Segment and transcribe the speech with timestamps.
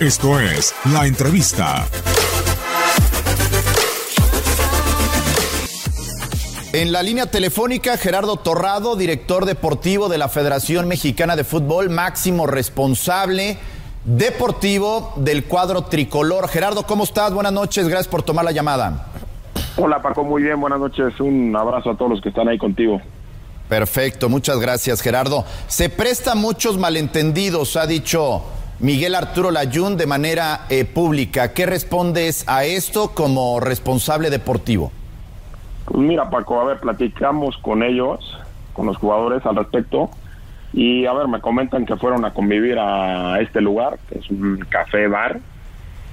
[0.00, 1.84] Esto es La Entrevista.
[6.72, 12.46] En la línea telefónica, Gerardo Torrado, director deportivo de la Federación Mexicana de Fútbol, máximo
[12.46, 13.58] responsable
[14.04, 16.46] deportivo del cuadro tricolor.
[16.46, 17.34] Gerardo, ¿cómo estás?
[17.34, 19.08] Buenas noches, gracias por tomar la llamada.
[19.76, 21.18] Hola Paco, muy bien, buenas noches.
[21.18, 23.02] Un abrazo a todos los que están ahí contigo.
[23.68, 25.44] Perfecto, muchas gracias Gerardo.
[25.66, 28.44] Se presta muchos malentendidos, ha dicho
[28.80, 31.52] Miguel Arturo Layún de manera eh, pública.
[31.52, 34.92] ¿Qué respondes a esto como responsable deportivo?
[35.84, 38.38] Pues mira Paco, a ver, platicamos con ellos,
[38.72, 40.10] con los jugadores al respecto.
[40.72, 44.64] Y a ver, me comentan que fueron a convivir a este lugar, que es un
[44.68, 45.40] café bar,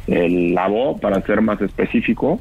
[0.07, 2.39] el Labo, para ser más específico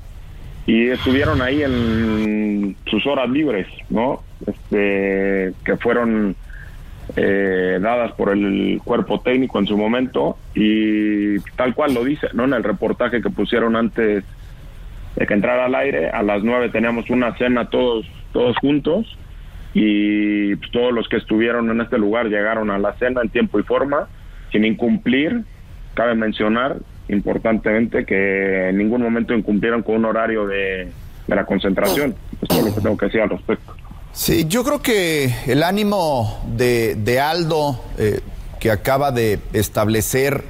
[0.66, 4.22] y estuvieron ahí en sus horas libres, ¿no?
[4.46, 6.36] Este, que fueron
[7.16, 12.44] eh, dadas por el cuerpo técnico en su momento y tal cual lo dice, ¿no?
[12.44, 14.24] En el reportaje que pusieron antes
[15.16, 19.16] de que entrara al aire, a las nueve teníamos una cena todos, todos juntos
[19.74, 23.58] y pues, todos los que estuvieron en este lugar llegaron a la cena en tiempo
[23.60, 24.08] y forma,
[24.50, 25.42] sin incumplir,
[25.94, 26.76] cabe mencionar,
[27.08, 30.88] importantemente que en ningún momento incumplieron con un horario de,
[31.26, 32.14] de la concentración.
[32.40, 33.74] Esto es lo que tengo que decir al respecto.
[34.14, 38.20] Sí, yo creo que el ánimo de, de Aldo eh,
[38.60, 40.44] que acaba de establecer,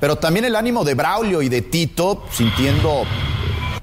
[0.00, 3.04] pero también el ánimo de Braulio y de Tito, sintiendo,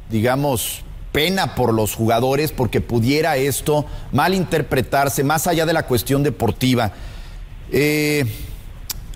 [0.10, 6.92] digamos, pena por los jugadores porque pudiera esto malinterpretarse más allá de la cuestión deportiva.
[7.72, 8.26] Eh,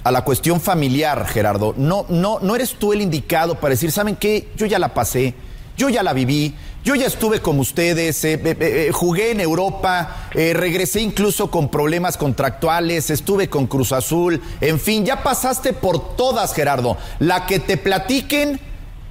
[0.06, 1.74] a la cuestión familiar, Gerardo.
[1.76, 4.48] No, no, no eres tú el indicado para decir, ¿saben qué?
[4.56, 5.34] Yo ya la pasé,
[5.76, 6.56] yo ya la viví,
[6.88, 12.16] yo ya estuve con ustedes, eh, eh, eh, jugué en Europa, regresé incluso con problemas
[12.16, 16.96] contractuales, estuve con Cruz Azul, en fin, ya pasaste por todas, Gerardo.
[17.20, 18.62] La que te platiquen,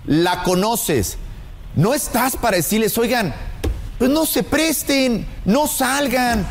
[0.06, 1.18] la conoces.
[1.74, 3.34] No estás para decirles, oigan,
[3.98, 6.46] pues no se presten, no salgan,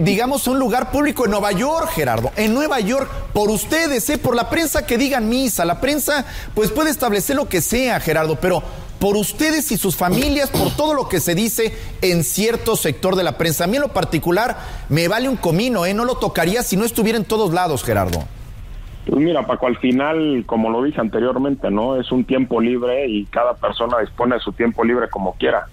[0.00, 4.34] digamos, a un lugar público en Nueva York, Gerardo, en Nueva York, por ustedes, por
[4.34, 6.24] la prensa que digan misa, la prensa
[6.54, 8.62] pues puede establecer lo que sea, Gerardo, pero
[9.04, 13.22] por ustedes y sus familias, por todo lo que se dice en cierto sector de
[13.22, 13.64] la prensa.
[13.64, 14.56] A mí en lo particular
[14.88, 15.92] me vale un comino, ¿eh?
[15.92, 18.20] No lo tocaría si no estuviera en todos lados, Gerardo.
[19.06, 22.00] Pues mira, Paco, al final, como lo dije anteriormente, ¿no?
[22.00, 25.66] Es un tiempo libre y cada persona dispone de su tiempo libre como quiera.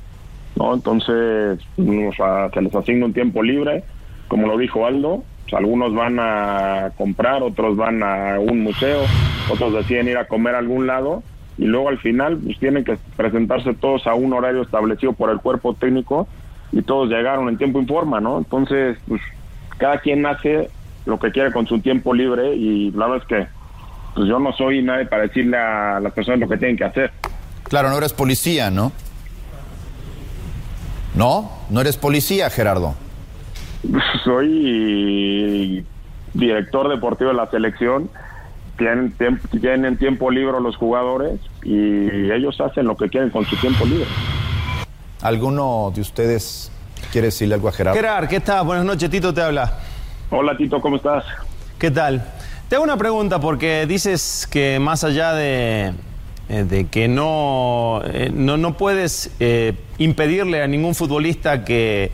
[0.57, 0.73] ¿no?
[0.73, 3.85] Entonces, se les asigna un tiempo libre,
[4.27, 9.03] como lo dijo Aldo, pues, algunos van a comprar, otros van a un museo,
[9.49, 11.23] otros deciden ir a comer a algún lado
[11.61, 15.37] y luego al final pues tienen que presentarse todos a un horario establecido por el
[15.37, 16.27] cuerpo técnico
[16.71, 18.39] y todos llegaron en tiempo y forma, ¿no?
[18.39, 19.21] Entonces, pues
[19.77, 20.71] cada quien hace
[21.05, 23.47] lo que quiere con su tiempo libre y la verdad es que
[24.15, 27.11] pues yo no soy nadie para decirle a las personas lo que tienen que hacer.
[27.61, 28.91] Claro, no eres policía, ¿no?
[31.13, 32.95] No, no eres policía, Gerardo.
[34.23, 35.85] Soy
[36.33, 38.09] director deportivo de la selección.
[38.81, 43.55] Tienen tiempo, tienen tiempo libre los jugadores y ellos hacen lo que quieren con su
[43.57, 44.07] tiempo libre.
[45.21, 46.71] ¿Alguno de ustedes
[47.11, 47.95] quiere decirle algo a Gerardo?
[47.95, 48.65] Gerard, ¿qué tal?
[48.65, 49.77] Buenas noches, Tito te habla.
[50.31, 51.23] Hola Tito, ¿cómo estás?
[51.77, 52.25] ¿Qué tal?
[52.69, 55.93] Te hago una pregunta porque dices que más allá de
[56.49, 62.11] eh, de que no, eh, no, no puedes eh, impedirle a ningún futbolista que,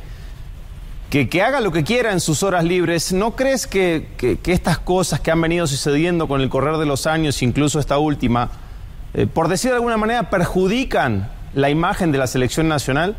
[1.09, 3.13] que, que haga lo que quiera en sus horas libres.
[3.13, 6.85] ¿No crees que, que- que estas cosas que han venido sucediendo con el correr de
[6.85, 8.49] los años, incluso esta última,
[9.13, 13.15] eh, por decir de alguna manera, perjudican la imagen de la selección nacional?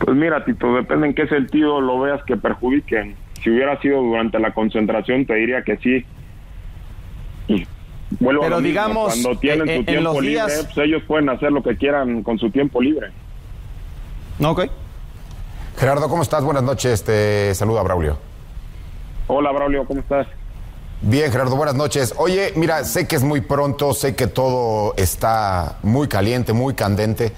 [0.00, 3.16] Pues mira, Tito, depende en qué sentido lo veas que perjudiquen.
[3.42, 6.04] Si hubiera sido durante la concentración, te diría que sí.
[7.46, 7.66] Y
[8.18, 10.86] vuelvo a Pero mismo, digamos, cuando tienen eh, su en tiempo los libre, días- pues
[10.86, 13.08] ellos pueden hacer lo que quieran con su tiempo libre.
[14.42, 14.66] Ok.
[15.78, 16.42] Gerardo, ¿cómo estás?
[16.42, 17.04] Buenas noches.
[17.04, 18.18] Te saluda Braulio.
[19.28, 20.26] Hola, Braulio, ¿cómo estás?
[21.00, 22.14] Bien, Gerardo, buenas noches.
[22.16, 27.32] Oye, mira, sé que es muy pronto, sé que todo está muy caliente, muy candente.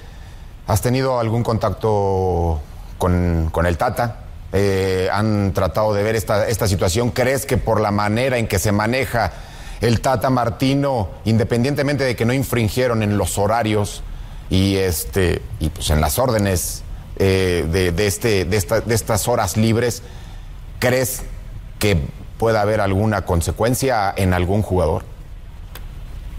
[0.66, 2.60] ¿Has tenido algún contacto
[2.96, 4.20] con, con el Tata?
[4.54, 7.10] Eh, ¿Han tratado de ver esta, esta situación?
[7.10, 9.32] ¿Crees que por la manera en que se maneja
[9.82, 14.02] el Tata Martino, independientemente de que no infringieron en los horarios
[14.48, 16.84] y, este, y pues en las órdenes
[17.20, 20.02] eh, de, de este, de, esta- de estas horas libres,
[20.80, 21.24] ¿crees
[21.78, 21.98] que
[22.38, 25.02] pueda haber alguna consecuencia en algún jugador?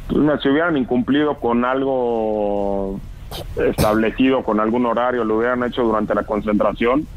[0.10, 3.00] Mira, si hubieran incumplido con algo
[3.56, 7.08] establecido, con algún horario, lo hubieran hecho durante la concentración,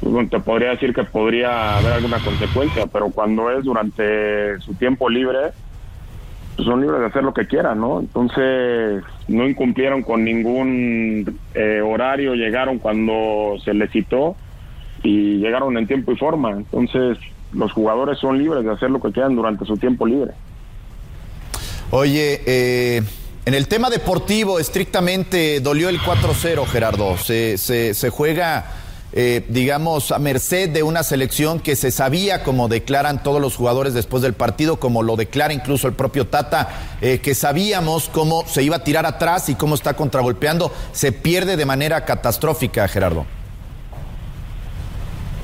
[0.00, 5.08] pues, te podría decir que podría haber alguna consecuencia, pero cuando es durante su tiempo
[5.10, 5.50] libre,
[6.56, 8.00] pues son libres de hacer lo que quieran, ¿no?
[8.00, 14.36] Entonces, no incumplieron con ningún eh, horario, llegaron cuando se les citó
[15.02, 16.50] y llegaron en tiempo y forma.
[16.52, 17.18] Entonces,
[17.52, 20.32] los jugadores son libres de hacer lo que quieran durante su tiempo libre.
[21.90, 23.02] Oye, eh,
[23.46, 27.16] en el tema deportivo, estrictamente dolió el 4-0, Gerardo.
[27.18, 28.64] Se, se- se juega,
[29.16, 33.94] eh, digamos, a merced de una selección que se sabía, como declaran todos los jugadores
[33.94, 36.68] después del partido, como lo declara incluso el propio Tata,
[37.00, 40.72] eh, que sabíamos cómo se iba a tirar atrás y cómo está contragolpeando.
[40.90, 43.24] Se pierde de manera catastrófica, Gerardo.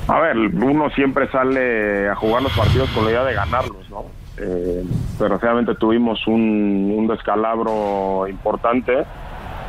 [0.09, 4.03] A ver, uno siempre sale a jugar los partidos con la idea de ganarlos, ¿no?
[4.37, 4.83] Eh,
[5.17, 9.05] desgraciadamente tuvimos un, un descalabro importante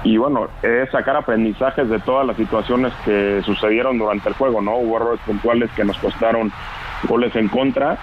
[0.04, 4.76] y bueno, es sacar aprendizajes de todas las situaciones que sucedieron durante el juego, ¿no?
[4.76, 6.52] Hubo errores puntuales que nos costaron
[7.04, 7.98] goles en contra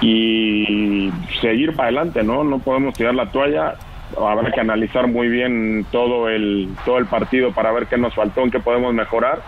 [0.00, 1.10] y
[1.40, 2.44] seguir para adelante, ¿no?
[2.44, 3.76] No podemos tirar la toalla.
[4.18, 8.42] Habrá que analizar muy bien todo el todo el partido para ver qué nos faltó,
[8.42, 9.40] en qué podemos mejorar.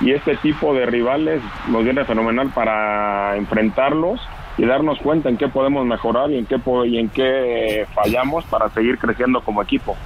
[0.00, 4.20] Y este tipo de rivales nos viene fenomenal para enfrentarlos
[4.58, 8.68] y darnos cuenta en qué podemos mejorar y en qué y en qué fallamos para
[8.70, 9.96] seguir creciendo como equipo.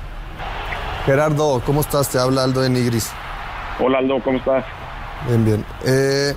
[1.05, 2.09] Gerardo, ¿cómo estás?
[2.11, 3.11] Te habla Aldo de Nigris.
[3.81, 4.65] Hola Aldo, ¿cómo estás?
[5.27, 5.65] Bien, bien.
[5.85, 6.35] Eh,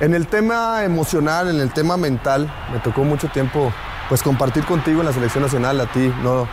[0.00, 3.72] en el tema emocional, en el tema mental, me tocó mucho tiempo
[4.08, 6.46] pues compartir contigo en la selección nacional, a ti, no,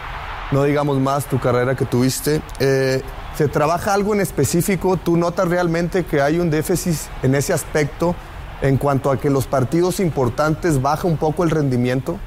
[0.51, 2.41] no digamos más tu carrera que tuviste.
[2.59, 3.01] Eh,
[3.35, 4.97] ¿Se trabaja algo en específico?
[4.97, 8.15] ¿Tú notas realmente que hay un déficit en ese aspecto
[8.61, 12.19] en cuanto a que los partidos importantes baja un poco el rendimiento?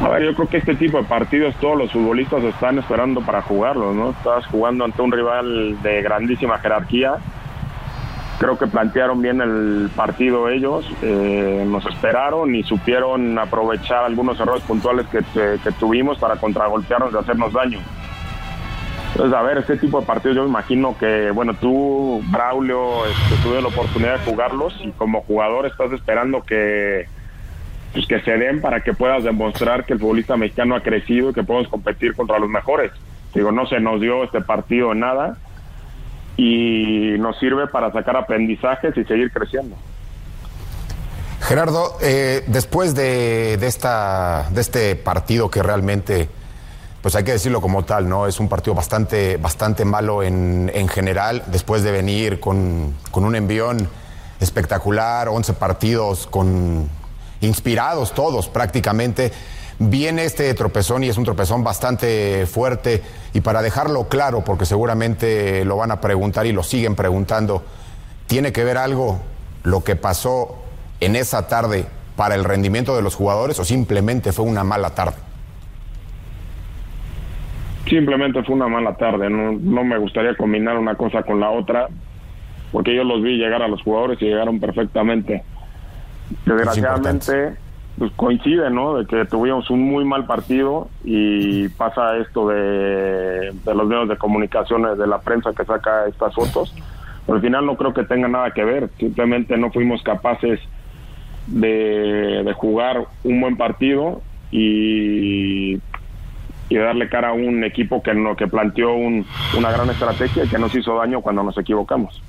[0.00, 3.42] A ver, yo creo que este tipo de partidos todos los futbolistas están esperando para
[3.42, 4.10] jugarlos, ¿no?
[4.10, 7.16] Estás jugando ante un rival de grandísima jerarquía.
[8.38, 14.62] Creo que plantearon bien el partido ellos, eh, nos esperaron y supieron aprovechar algunos errores
[14.62, 17.80] puntuales que, te- que tuvimos para contragolpearnos y hacernos daño.
[19.10, 23.34] Entonces, a ver, este tipo de partidos yo me imagino que, bueno, tú, Braulio, este,
[23.42, 27.08] tuve la oportunidad de jugarlos y como jugador estás esperando que,
[27.92, 31.34] pues que se den para que puedas demostrar que el futbolista mexicano ha crecido y
[31.34, 32.92] que podemos competir contra los mejores.
[33.34, 35.36] Digo, no se nos dio este partido nada
[36.36, 39.76] y nos sirve para sacar aprendizajes y seguir creciendo.
[41.40, 46.28] Gerardo, eh, después de, de esta, de este partido que realmente,
[47.00, 48.26] pues hay que decirlo como tal, ¿no?
[48.26, 53.36] Es un partido bastante, bastante malo en, en general, después de venir con, con un
[53.36, 53.88] envión
[54.40, 56.88] espectacular, 11 partidos con
[57.40, 59.32] inspirados todos prácticamente.
[59.78, 63.02] Viene este tropezón y es un tropezón bastante fuerte.
[63.32, 67.62] Y para dejarlo claro, porque seguramente lo van a preguntar y lo siguen preguntando,
[68.26, 69.20] ¿tiene que ver algo
[69.62, 70.56] lo que pasó
[71.00, 75.16] en esa tarde para el rendimiento de los jugadores o simplemente fue una mala tarde?
[77.88, 81.88] Simplemente fue una mala tarde, no, no me gustaría combinar una cosa con la otra,
[82.70, 85.42] porque yo los vi llegar a los jugadores y llegaron perfectamente.
[86.44, 87.56] Desgraciadamente,
[87.98, 88.96] pues coincide, ¿no?
[88.98, 94.16] De que tuvimos un muy mal partido y pasa esto de, de los medios de
[94.16, 96.74] comunicaciones, de la prensa que saca estas fotos.
[97.26, 100.60] Pero al final no creo que tenga nada que ver, simplemente no fuimos capaces
[101.46, 105.74] de, de jugar un buen partido y,
[106.68, 110.48] y darle cara a un equipo que, no, que planteó un- una gran estrategia y
[110.48, 112.22] que nos hizo daño cuando nos equivocamos.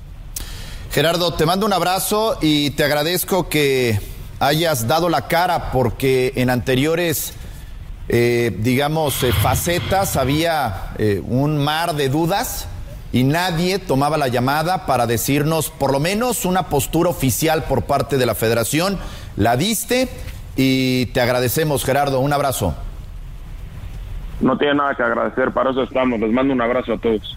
[0.90, 4.00] Gerardo, te mando un abrazo y te agradezco que
[4.40, 7.32] hayas dado la cara porque en anteriores,
[8.08, 12.66] eh, digamos, eh, facetas había eh, un mar de dudas
[13.12, 18.18] y nadie tomaba la llamada para decirnos por lo menos una postura oficial por parte
[18.18, 18.98] de la federación.
[19.36, 20.08] La diste
[20.56, 22.18] y te agradecemos, Gerardo.
[22.18, 22.74] Un abrazo.
[24.40, 26.18] No tiene nada que agradecer, para eso estamos.
[26.18, 27.36] Les mando un abrazo a todos.